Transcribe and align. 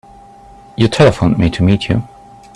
You 0.77 0.87
telephoned 0.87 1.37
me 1.37 1.51
to 1.51 1.61
meet 1.61 1.87
you. 1.87 2.01